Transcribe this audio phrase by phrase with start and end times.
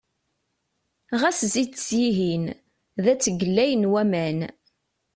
[1.19, 2.45] Ɣas zzi-d sihin!
[3.03, 4.39] Da ttgellayen waman.